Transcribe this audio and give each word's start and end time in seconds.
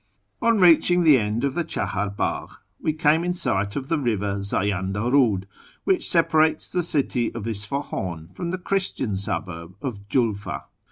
On 0.41 0.57
reaching 0.57 1.03
the 1.03 1.19
end 1.19 1.43
of 1.43 1.53
the 1.53 1.63
Chah; 1.63 1.87
ir 1.95 2.09
Bagh 2.09 2.49
we 2.79 2.91
came 2.91 3.23
in 3.23 3.33
sight 3.33 3.75
of 3.75 3.87
the 3.87 3.99
river 3.99 4.41
Zayanda 4.41 5.11
Paid, 5.11 5.45
which 5.83 6.09
separates 6.09 6.71
the 6.71 6.81
city 6.81 7.31
of 7.35 7.45
Isfahan 7.45 8.29
from 8.29 8.49
the 8.49 8.57
Christian 8.57 9.15
suburb 9.15 9.75
of 9.79 10.07
Julfa. 10.09 10.63